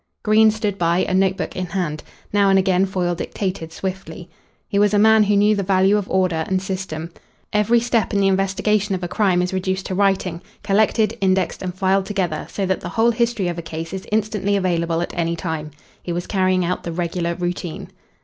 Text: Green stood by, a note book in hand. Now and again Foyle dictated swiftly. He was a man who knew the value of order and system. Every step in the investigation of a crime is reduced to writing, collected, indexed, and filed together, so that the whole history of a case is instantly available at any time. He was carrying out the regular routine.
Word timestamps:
Green 0.23 0.49
stood 0.49 0.79
by, 0.79 1.05
a 1.07 1.13
note 1.13 1.37
book 1.37 1.55
in 1.55 1.67
hand. 1.67 2.01
Now 2.33 2.49
and 2.49 2.57
again 2.57 2.87
Foyle 2.87 3.13
dictated 3.13 3.71
swiftly. 3.71 4.31
He 4.67 4.79
was 4.79 4.95
a 4.95 4.97
man 4.97 5.25
who 5.25 5.37
knew 5.37 5.55
the 5.55 5.61
value 5.61 5.95
of 5.95 6.09
order 6.09 6.43
and 6.47 6.59
system. 6.59 7.11
Every 7.53 7.79
step 7.79 8.11
in 8.11 8.19
the 8.19 8.27
investigation 8.27 8.95
of 8.95 9.03
a 9.03 9.07
crime 9.07 9.43
is 9.43 9.53
reduced 9.53 9.85
to 9.85 9.93
writing, 9.93 10.41
collected, 10.63 11.15
indexed, 11.21 11.61
and 11.61 11.75
filed 11.75 12.07
together, 12.07 12.47
so 12.49 12.65
that 12.65 12.81
the 12.81 12.89
whole 12.89 13.11
history 13.11 13.47
of 13.47 13.59
a 13.59 13.61
case 13.61 13.93
is 13.93 14.07
instantly 14.11 14.55
available 14.55 15.01
at 15.01 15.13
any 15.15 15.35
time. 15.35 15.69
He 16.01 16.11
was 16.11 16.25
carrying 16.25 16.65
out 16.65 16.81
the 16.81 16.91
regular 16.91 17.35
routine. 17.35 17.91